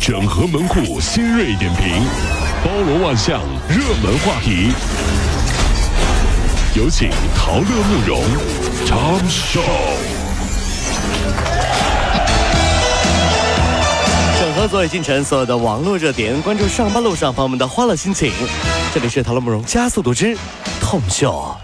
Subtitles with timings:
[0.00, 2.02] 整合门户新锐点评，
[2.64, 4.72] 包罗万象，热门话题。
[6.74, 8.22] 有请陶乐慕容
[8.86, 9.60] 长寿。
[14.40, 18.32] 整合昨夜今晨所有的网络热点，关注上班路上朋友们的欢乐心情。
[18.94, 20.34] 这里是陶乐慕容加速度之
[20.80, 21.54] 痛秀。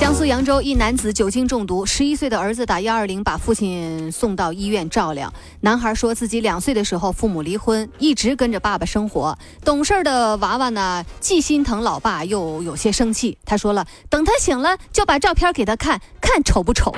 [0.00, 5.30] 江苏扬州一男子酒精中毒，十一岁的儿子打幺二零把父亲送到医院照料。
[5.60, 9.38] 男孩说自己两岁的时候父母离婚，一直跟着爸爸生活。
[9.62, 13.36] 懂事的娃娃呢，既心疼老爸，又有些生气。
[13.44, 16.90] 他说了，等他醒了就把照片给他看看丑不丑。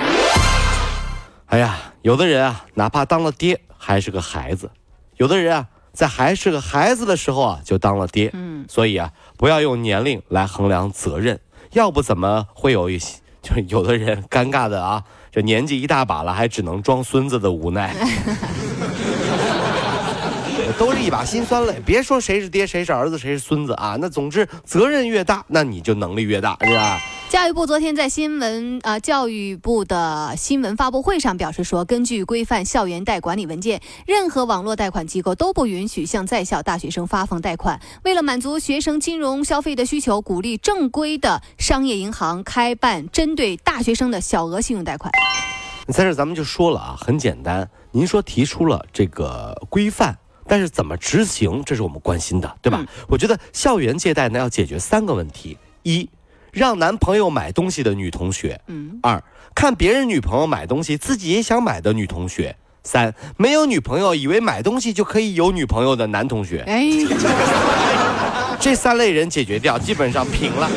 [1.47, 4.67] 哎呀，有的人啊，哪怕当了爹还是个孩子；
[5.17, 8.29] 有的人啊，在还是个孩子的时候啊，就当了爹。
[8.31, 11.41] 嗯，所以啊，不要用年龄来衡量责任。
[11.73, 17.93] 要不怎么会有一些， 就有的人尴尬的啊，这年纪一大把了，还只能装孙子的无奈，
[20.77, 21.81] 都是一把辛酸泪。
[21.85, 26.99] 别说谁是爹，谁是儿子，谁是孙子啊，那总之责任越大，那你就能力越大，是吧？
[27.33, 37.81] 教育部昨天在新闻呃，教育部的新闻发布会上表示说，根据规范校园贷管理文件，任何网络贷款机构都不允许向在校大学生发放贷款。
[38.03, 45.11] 为了满足学生金融消费的需求，鼓励正规的商业银行开办针对大学生的小额信用贷款。
[45.87, 52.85] 在这咱们就说了啊，很简单，您说提出了这个规范，但是怎么执行，这是我们关心的，对吧？
[53.07, 56.07] 我觉得校园借贷呢要解决三个问题：一。
[56.53, 59.21] 让男朋友买东西的女同学，嗯，二
[59.55, 66.63] 看别人女朋友买东西，自己也想买的女同学，三没有女朋友以为买东西就可以有女朋友的男同学。
[66.67, 66.87] 哎，
[68.59, 70.69] 这三类人解决掉，基本上平了，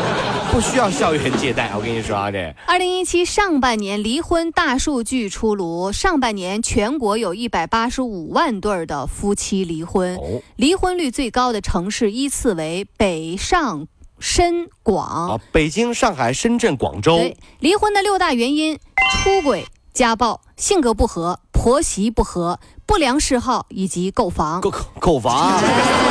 [0.52, 1.72] 不需要校园借贷。
[1.74, 10.18] 我跟你说啊，这二零一七上半年离婚大数据出炉，上半年全国有一百八十五万对的夫妻离婚，
[10.56, 13.88] 离婚率最高的城市依次为北上。
[14.22, 17.16] 深广，北京、上海、深圳、广州。
[17.16, 18.78] 对，离婚的六大原因：
[19.24, 24.60] 出轨、家暴、性格不合、婆媳不和、不良嗜好以及购房。
[24.60, 25.60] 购购房。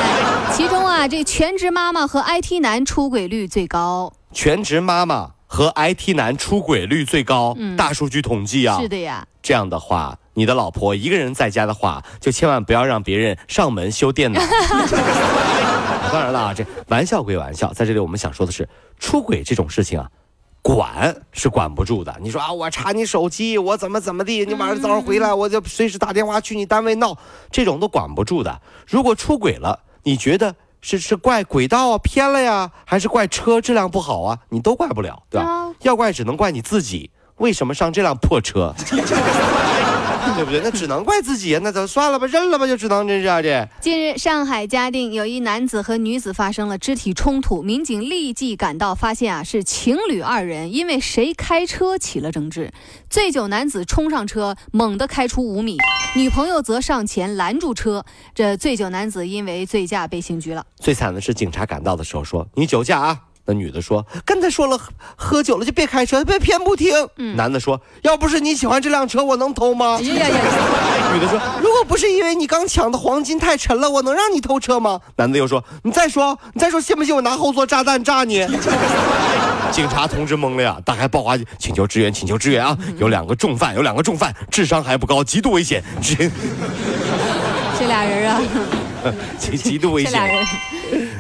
[0.54, 4.12] 其中啊，这全职妈妈和 IT 男出轨率最高。
[4.34, 7.56] 全职妈妈和 IT 男出轨率最高。
[7.58, 8.78] 嗯，大数据统计啊。
[8.82, 9.26] 是的呀。
[9.42, 14.42] 这样的话，你的老婆一个人在家的话，就千万不要让别人上门修电脑。
[16.12, 18.68] 当然了啊，这玩笑归玩笑，在这里我们想说的是，
[19.00, 20.10] 出轨这种事情啊，
[20.62, 22.16] 管是管不住的。
[22.22, 27.18] 你说啊，我查你手机，我怎么怎么地，你晚上早上回来，我就随时打电话去你单位闹，
[27.52, 28.62] 这种都管不住的。
[28.88, 34.38] 如果出轨了，你觉得是是怪轨道偏了呀，还是怪车质量不好啊？
[34.50, 35.72] 你都怪不了，对吧？
[35.82, 38.74] 要怪只能怪你自己，为什么上这辆破车？
[40.36, 40.62] 对不对？
[40.64, 43.70] 那只能怪自己，那咱算了吧，认了吧，就只能这样的。
[43.80, 52.72] 近日，上海嘉定有一男子和女子发生了肢体冲突，民警立即赶到，发现啊是情侣二人因为谁开车起了争执。
[53.10, 55.78] 醉酒男子冲上车，猛地开出五米，
[56.16, 58.06] 女朋友则上前拦住车。
[58.34, 60.66] 这醉酒男子因为醉驾被刑拘了。
[60.78, 64.80] 最惨的是，警察赶到的时候说：“你酒驾啊。”那女的说：“跟他说了，
[65.16, 66.94] 喝酒了就别开车，别偏不听。”
[67.36, 78.48] 男的说：“要不是你喜欢这辆车，我能偷吗？” 女的说：“如果不是因为你刚抢的黄金太沉了，我能让你偷车吗？”男的又说：“你再说，你再说，信不信我拿后座炸弹炸你？”
[79.72, 82.78] 警察同志懵了呀，打开报话，请求支援，请求支援啊！
[82.98, 85.82] 有两个重犯，有两个重犯，智商还不高，极度危险。
[87.80, 88.42] 这俩人啊。
[89.38, 90.22] 极极度危险。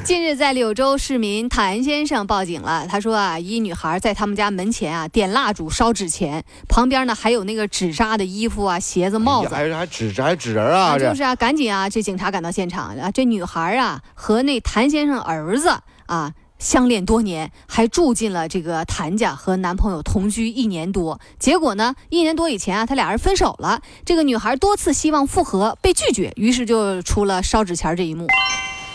[0.03, 2.85] 近日，在柳州市民谭先生报警了。
[2.87, 10.97] 他说啊，一女孩在他们家门前啊点蜡烛烧纸钱，旁边呢还有那个纸扎的衣服啊、鞋子、帽子，还还纸还纸人啊！
[10.97, 15.69] 就是啊，赶紧啊，这警察赶到现场啊，这女孩啊和那谭先生儿子
[16.07, 16.33] 啊。
[16.61, 21.19] 相恋多年，还住进了这个谭家，和男朋友同居一年多。
[21.39, 23.81] 结果呢，一年多以前啊，他俩人分手了。
[24.05, 28.27] 这个女孩多次希望复合，被拒绝，于是就出了烧纸钱这一幕。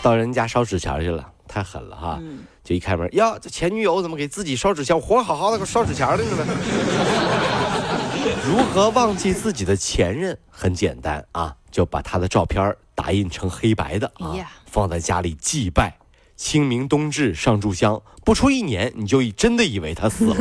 [0.01, 2.17] 到人家烧纸钱去了，太狠了哈！
[2.63, 4.95] 就一开门，呀，这前女友怎么给自己烧纸钱？
[4.95, 6.47] 我活好好的，给烧纸钱的呢？
[8.47, 10.37] 如何忘记自己的前任？
[10.49, 14.33] 很简单啊，就把他的照片打印成黑白的啊，
[14.65, 15.97] 放在家里祭拜。
[16.37, 20.35] 清明冬至上炷香，不出一年，你就真的以为他死了，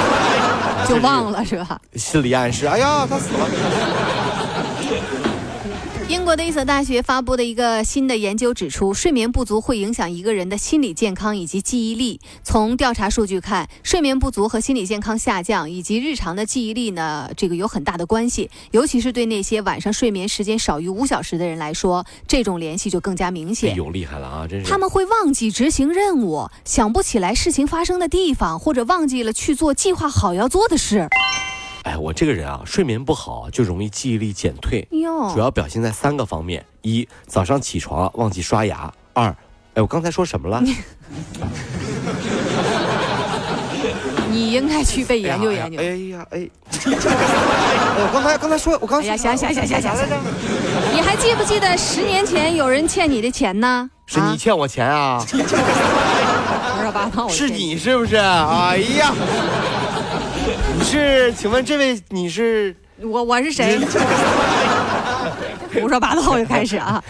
[0.88, 1.78] 就忘了是吧？
[1.94, 3.48] 心理暗示，哎呀，他死了。
[6.12, 12.20] 英国的一所大学发布的一个新的研究指出，睡眠不足会影响一个人的心理健康以及记忆力。
[12.44, 18.50] 从调查数据看，睡眠不足和心理健康下降以及日常的记忆力呢，这个有很大的关系。
[18.72, 23.74] 尤其是对那些晚上睡眠时间少于五小时的人来说，这种联系就更加明显。
[23.74, 24.70] 有厉害了啊，真是。
[24.70, 31.08] 他们会忘记执行任务，想不起来事情发生的地方，或者忘记了去做计划好要做的事。
[31.84, 34.86] 哎，我这个人啊，睡眠不好就容易记忆力减退，
[35.32, 39.34] 主要表现在三个方面：一，早上起床忘记刷牙；二，
[39.74, 40.62] 哎，我刚才说什么了？
[44.30, 45.78] 你应该去被研究研究。
[45.78, 45.84] 哎
[46.16, 46.48] 呀，哎，
[47.98, 49.92] 我刚才刚才说，我刚才呀，行行行行行，
[50.94, 53.90] 你还记不记得十年前有人欠你的钱呢？
[54.06, 55.18] 是你欠我钱啊？
[55.28, 57.28] 胡说八道！
[57.28, 58.16] 是你是不是？
[58.16, 59.12] 哎呀！
[60.76, 61.32] 你是？
[61.34, 62.74] 请问这位你是？
[63.00, 63.78] 我我是谁？
[65.74, 67.02] 胡说八道又开始啊！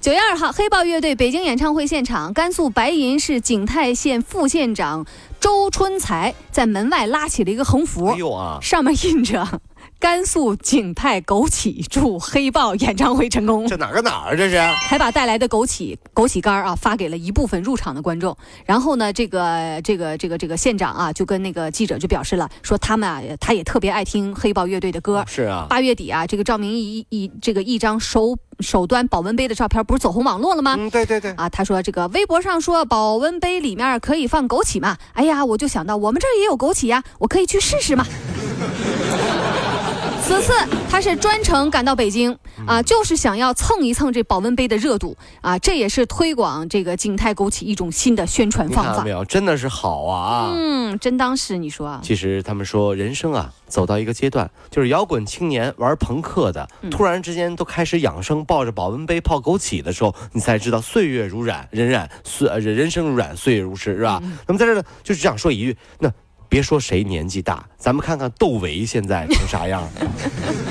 [0.00, 5.04] 九月二号，黑豹乐队北京演唱会现场，甘肃白银市景泰县副县长
[5.40, 8.14] 周春才在门外拉起了一个横幅，
[8.62, 9.60] 上面印着。
[10.06, 13.66] 甘肃景泰枸杞祝黑豹演唱会成功。
[13.66, 14.36] 这哪个哪儿？
[14.36, 18.36] 这是还把带来的枸杞枸杞干啊发给了一部分入场的观众。
[18.64, 25.24] 然后呢，这个这个这个这个县长啊就跟那个记者就表示了，说他们啊他也特别爱听黑豹乐队的歌。
[25.26, 25.66] 是啊。
[25.68, 30.76] 八月底啊，这个赵明一一这个一张手手端保温杯的照片不是走红网络了吗？
[30.78, 31.32] 嗯，对对对。
[31.32, 34.96] 啊，他说这个微博上说保温杯里面可以放枸杞嘛？
[35.14, 38.06] 哎呀，我就想到我们这儿也有枸杞呀，我可以去试试嘛。
[40.26, 40.52] 此次
[40.90, 42.36] 他是专程赶到北京
[42.66, 49.04] 啊，就是想要蹭一蹭这保温杯的热度啊，这也是推广这个景泰枸杞一种新的宣传方法。
[49.04, 50.50] 没有，真的是好啊！
[50.52, 52.00] 嗯，真当是你说啊。
[52.02, 64.20] 其实他们说人生啊，走到一个阶段，就是摇滚青年玩朋克的，突然之间都开始养生，抱着保温杯泡枸杞的时候，你才知道岁月如染，荏苒岁人生如染，岁月如诗，是吧？
[64.48, 66.12] 那么在这呢，就是想说一句，那。
[66.48, 69.82] 别说谁年纪大，咱们看看窦唯现在成啥样，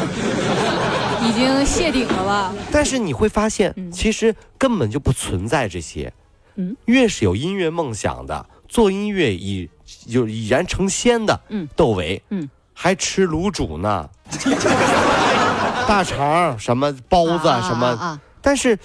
[1.22, 2.54] 已经谢顶了吧？
[2.72, 6.12] 但是你会发现，其实根本就不存在这些。
[6.56, 9.70] 嗯，越是有音乐梦想的，做音乐已
[10.08, 14.10] 就已然成仙的，嗯，窦唯，嗯，还吃卤煮呢，
[15.88, 18.20] 大肠什么包子什么。
[18.46, 18.78] 但是，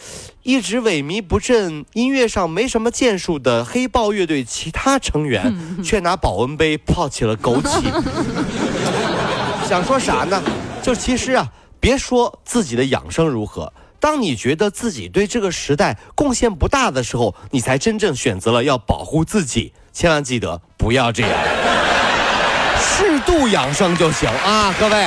[0.42, 5.54] 一直萎靡不振、音乐上没什么建树的黑豹乐队其他成员，
[5.84, 7.82] 却拿保温杯泡起了枸杞。
[9.68, 10.42] 想说啥呢？
[10.82, 11.46] 就其实啊，
[11.78, 13.70] 别说自己的养生如何，
[14.00, 19.74] 当你觉得自己对这个时代贡献不大的时候，你才真正选择了要保护自己。
[19.92, 21.30] 千万记得不要这样，
[22.78, 25.06] 适度养生就行啊，各位。